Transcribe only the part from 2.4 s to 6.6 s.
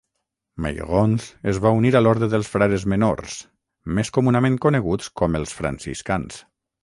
Frares menors, més comunament coneguts com els franciscans.